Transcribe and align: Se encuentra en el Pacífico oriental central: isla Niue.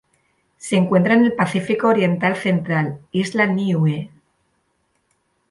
Se 0.57 0.77
encuentra 0.77 1.13
en 1.13 1.25
el 1.25 1.33
Pacífico 1.33 1.89
oriental 1.89 2.35
central: 2.35 3.01
isla 3.11 3.45
Niue. 3.45 4.09